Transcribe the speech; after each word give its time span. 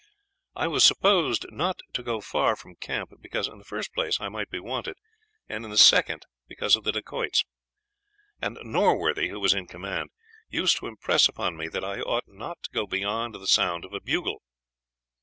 I 0.55 0.65
was 0.65 0.83
supposed 0.83 1.45
not 1.51 1.79
to 1.93 2.01
go 2.01 2.21
far 2.21 2.55
from 2.55 2.73
camp, 2.73 3.11
because 3.21 3.47
in 3.47 3.59
the 3.59 3.63
first 3.63 3.93
place, 3.93 4.19
I 4.19 4.29
might 4.29 4.49
be 4.49 4.59
wanted; 4.59 4.97
and, 5.47 5.63
in 5.63 5.69
the 5.69 5.77
second, 5.77 6.25
because 6.47 6.75
of 6.75 6.83
the 6.83 6.91
Dacoits; 6.91 7.43
and 8.41 8.57
Norworthy, 8.63 9.29
who 9.29 9.39
was 9.39 9.53
in 9.53 9.67
command, 9.67 10.09
used 10.49 10.77
to 10.77 10.87
impress 10.87 11.27
upon 11.29 11.55
me 11.55 11.67
that 11.67 11.83
I 11.85 11.99
ought 11.99 12.25
not 12.27 12.63
to 12.63 12.71
go 12.71 12.87
beyond 12.87 13.35
the 13.35 13.45
sound 13.45 13.85
of 13.85 13.93
a 13.93 14.01
bugle. 14.01 14.41